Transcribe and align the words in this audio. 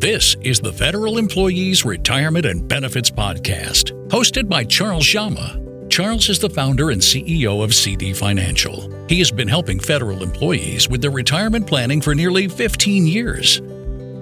This 0.00 0.34
is 0.40 0.60
the 0.60 0.72
Federal 0.72 1.18
Employees 1.18 1.84
Retirement 1.84 2.46
and 2.46 2.66
Benefits 2.66 3.10
Podcast, 3.10 3.92
hosted 4.08 4.48
by 4.48 4.64
Charles 4.64 5.06
Jama. 5.06 5.60
Charles 5.90 6.30
is 6.30 6.38
the 6.38 6.48
founder 6.48 6.88
and 6.88 7.02
CEO 7.02 7.62
of 7.62 7.74
CD 7.74 8.14
Financial. 8.14 8.90
He 9.10 9.18
has 9.18 9.30
been 9.30 9.46
helping 9.46 9.78
federal 9.78 10.22
employees 10.22 10.88
with 10.88 11.02
their 11.02 11.10
retirement 11.10 11.66
planning 11.66 12.00
for 12.00 12.14
nearly 12.14 12.48
15 12.48 13.06
years. 13.06 13.60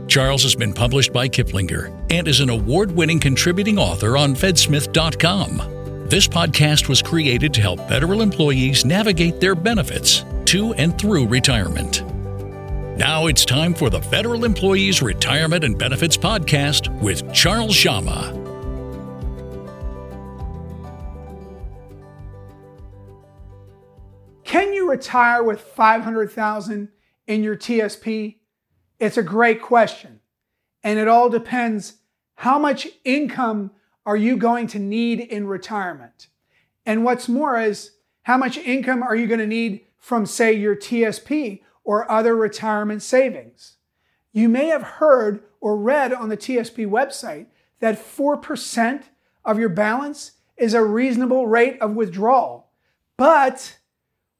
Charles 0.08 0.42
has 0.42 0.56
been 0.56 0.72
published 0.72 1.12
by 1.12 1.28
Kiplinger 1.28 1.94
and 2.10 2.26
is 2.26 2.40
an 2.40 2.50
award 2.50 2.90
winning 2.90 3.20
contributing 3.20 3.78
author 3.78 4.16
on 4.16 4.34
Fedsmith.com. 4.34 6.08
This 6.08 6.26
podcast 6.26 6.88
was 6.88 7.02
created 7.02 7.54
to 7.54 7.60
help 7.60 7.78
federal 7.88 8.20
employees 8.20 8.84
navigate 8.84 9.40
their 9.40 9.54
benefits 9.54 10.24
to 10.46 10.74
and 10.74 10.98
through 10.98 11.28
retirement. 11.28 12.02
Now 12.98 13.26
it's 13.26 13.44
time 13.44 13.74
for 13.74 13.90
the 13.90 14.02
Federal 14.02 14.44
Employees 14.44 15.02
Retirement 15.02 15.62
and 15.62 15.78
Benefits 15.78 16.16
Podcast 16.16 16.92
with 17.00 17.32
Charles 17.32 17.76
Jama. 17.76 18.32
Can 24.42 24.72
you 24.74 24.90
retire 24.90 25.44
with 25.44 25.60
500,000 25.60 26.88
in 27.28 27.44
your 27.44 27.56
TSP? 27.56 28.38
It's 28.98 29.16
a 29.16 29.22
great 29.22 29.62
question. 29.62 30.18
And 30.82 30.98
it 30.98 31.06
all 31.06 31.28
depends 31.28 31.98
how 32.34 32.58
much 32.58 32.88
income 33.04 33.70
are 34.06 34.16
you 34.16 34.36
going 34.36 34.66
to 34.66 34.80
need 34.80 35.20
in 35.20 35.46
retirement? 35.46 36.26
And 36.84 37.04
what's 37.04 37.28
more 37.28 37.60
is 37.60 37.92
how 38.22 38.36
much 38.36 38.58
income 38.58 39.04
are 39.04 39.14
you 39.14 39.28
going 39.28 39.38
to 39.38 39.46
need 39.46 39.82
from 40.00 40.26
say 40.26 40.52
your 40.52 40.74
TSP 40.74 41.60
or 41.88 42.10
other 42.10 42.36
retirement 42.36 43.02
savings? 43.02 43.76
You 44.32 44.48
may 44.48 44.66
have 44.66 44.82
heard 44.82 45.42
or 45.58 45.76
read 45.76 46.12
on 46.12 46.28
the 46.28 46.36
TSP 46.36 46.86
website 46.86 47.46
that 47.80 47.98
4% 47.98 49.04
of 49.44 49.58
your 49.58 49.70
balance 49.70 50.32
is 50.58 50.74
a 50.74 50.84
reasonable 50.84 51.46
rate 51.46 51.80
of 51.80 51.96
withdrawal. 51.96 52.68
But 53.16 53.78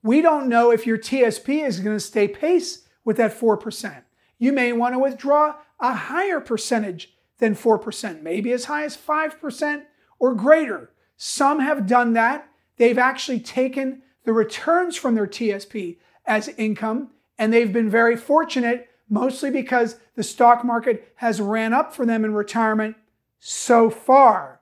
we 0.03 0.21
don't 0.21 0.49
know 0.49 0.71
if 0.71 0.87
your 0.87 0.99
TSP 0.99 1.67
is 1.67 1.81
going 1.81 1.97
to 1.97 2.01
stay 2.01 2.29
pace 2.29 2.87
with 3.05 3.17
that 3.17 3.33
4% 3.33 4.03
you 4.39 4.53
may 4.53 4.73
want 4.73 4.95
to 4.95 4.99
withdraw 4.99 5.57
a 5.81 5.93
higher 5.93 6.41
percentage 6.41 7.15
than 7.39 7.55
4%, 7.55 8.23
maybe 8.23 8.53
as 8.53 8.65
high 8.65 8.85
as 8.85 8.97
5% 8.97 9.83
or 10.19 10.35
greater. 10.35 10.91
Some 11.17 11.61
have 11.61 11.87
done 11.87 12.13
that. 12.15 12.49
They've 12.77 12.99
actually 12.99 13.41
taken 13.41 14.03
the 14.25 14.33
returns 14.33 14.97
from 14.97 15.15
their 15.15 15.27
TSP 15.27 15.99
as 16.27 16.49
income, 16.57 17.11
and 17.39 17.53
they've 17.53 17.73
been 17.73 17.89
very 17.89 18.17
fortunate, 18.17 18.89
mostly 19.09 19.51
because 19.51 19.97
the 20.17 20.23
stock 20.23 20.65
market 20.65 21.13
has 21.17 21.41
ran 21.41 21.73
up 21.73 21.95
for 21.95 22.05
them 22.05 22.25
in 22.25 22.35
retirement 22.35 22.97
so 23.39 23.89
far. 23.89 24.61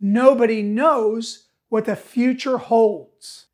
Nobody 0.00 0.62
knows 0.62 1.46
what 1.68 1.84
the 1.84 1.96
future 1.96 2.58
holds. 2.58 3.46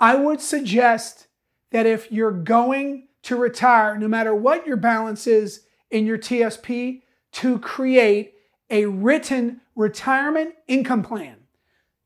I 0.00 0.14
would 0.14 0.40
suggest 0.40 1.26
that 1.70 1.86
if 1.86 2.10
you're 2.10 2.30
going 2.30 3.08
to 3.22 3.36
retire, 3.36 3.98
no 3.98 4.08
matter 4.08 4.34
what 4.34 4.66
your 4.66 4.76
balance 4.76 5.26
is 5.26 5.66
in 5.90 6.06
your 6.06 6.18
TSP, 6.18 7.02
to 7.32 7.58
create 7.58 8.34
a 8.70 8.86
written 8.86 9.60
retirement 9.74 10.54
income 10.68 11.02
plan. 11.02 11.36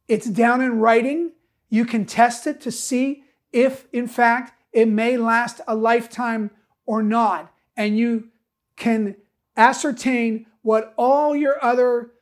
It's 0.07 0.27
down 0.27 0.61
in 0.61 0.79
writing. 0.79 1.33
You 1.69 1.85
can 1.85 2.07
test 2.07 2.47
it 2.47 2.61
to 2.63 2.71
see 2.71 3.25
if, 3.53 3.87
in 3.93 4.07
fact, 4.07 4.58
it 4.73 4.89
may 4.89 5.17
last 5.17 5.61
a 5.67 5.75
lifetime 5.75 6.51
or 6.87 7.03
not. 7.03 7.53
And 7.77 7.99
you 7.99 8.29
can 8.77 9.17
ascertain 9.57 10.47
what 10.63 10.95
all 10.97 11.35
your 11.35 11.63
other 11.63 12.13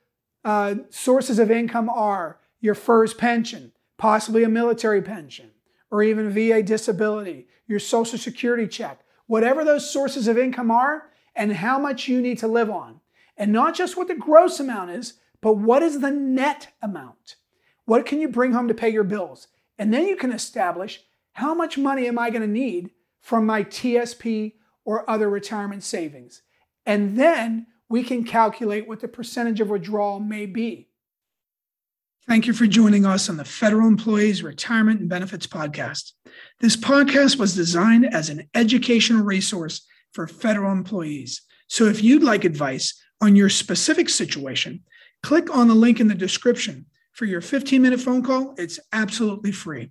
uh, 0.45 0.77
sources 0.91 1.39
of 1.39 1.51
income 1.51 1.89
are 1.89 2.39
your 2.61 2.75
FERS 2.75 3.15
pension, 3.15 3.73
possibly 3.97 4.45
a 4.45 4.49
military 4.49 5.03
pension, 5.03 5.51
or 5.91 6.03
even 6.03 6.31
VA 6.31 6.63
disability, 6.63 7.47
your 7.67 7.79
Social 7.79 8.19
Security 8.19 8.67
check, 8.67 9.01
whatever 9.27 9.65
those 9.65 9.91
sources 9.91 10.29
of 10.29 10.39
income 10.39 10.71
are, 10.71 11.11
and 11.35 11.53
how 11.53 11.79
much 11.79 12.09
you 12.09 12.21
need 12.21 12.39
to 12.39 12.49
live 12.49 12.71
on. 12.71 13.01
And 13.37 13.53
not 13.53 13.75
just 13.75 13.97
what 13.97 14.09
the 14.09 14.15
gross 14.15 14.59
amount 14.59 14.91
is, 14.91 15.15
but 15.41 15.55
what 15.55 15.83
is 15.83 16.01
the 16.01 16.11
net 16.11 16.69
amount? 16.81 17.37
What 17.85 18.07
can 18.07 18.21
you 18.21 18.29
bring 18.29 18.53
home 18.53 18.69
to 18.69 18.75
pay 18.75 18.89
your 18.89 19.05
bills? 19.05 19.49
And 19.79 19.93
then 19.93 20.07
you 20.07 20.17
can 20.17 20.33
establish 20.33 21.03
how 21.37 21.53
much 21.53 21.77
money 21.77 22.07
am 22.09 22.19
I 22.19 22.31
going 22.31 22.41
to 22.41 22.49
need 22.49 22.91
from 23.21 23.45
my 23.45 23.63
TSP 23.63 24.55
or 24.87 25.09
other 25.11 25.29
retirement 25.29 25.83
savings. 25.83 26.41
And 26.87 27.19
then 27.19 27.67
we 27.91 28.03
can 28.05 28.25
calculate 28.25 28.89
what 28.89 29.01
the 29.01 29.09
percentage 29.09 29.61
of 29.61 29.69
withdrawal 29.69 30.19
may 30.19 30.47
be. 30.47 30.89
Thank 32.27 32.47
you 32.47 32.55
for 32.55 32.67
joining 32.67 33.05
us 33.05 33.29
on 33.29 33.37
the 33.37 33.45
Federal 33.45 33.87
Employees 33.87 34.43
Retirement 34.43 35.01
and 35.01 35.11
Benefits 35.11 35.47
Podcast. 35.47 36.13
This 36.61 36.75
podcast 36.75 37.39
was 37.39 37.55
designed 37.55 38.07
as 38.15 38.31
an 38.31 38.49
educational 38.55 39.23
resource 39.23 39.87
for 40.15 40.27
federal 40.27 40.73
employees. 40.73 41.43
So 41.69 41.85
if 41.85 42.03
you'd 42.03 42.23
like 42.23 42.45
advice 42.45 42.99
on 43.21 43.37
your 43.37 43.51
specific 43.51 44.09
situation, 44.09 44.85
click 45.23 45.55
on 45.55 45.69
the 45.69 45.75
link 45.75 46.01
in 46.01 46.09
the 46.09 46.15
description 46.15 46.87
for 47.13 47.27
your 47.27 47.43
15 47.43 47.83
minute 47.83 48.01
phone 48.01 48.23
call. 48.23 48.55
It's 48.57 48.81
absolutely 48.93 49.53
free. 49.53 49.91